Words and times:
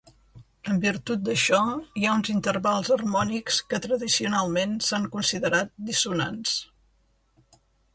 En 0.71 0.79
virtut 0.85 1.21
d'això, 1.27 1.59
hi 1.99 2.07
ha 2.07 2.15
uns 2.21 2.33
intervals 2.35 2.91
harmònics 2.97 3.61
que 3.75 3.83
tradicionalment 3.87 4.77
s'han 4.89 5.09
considerat 5.19 5.75
dissonants. 5.93 6.61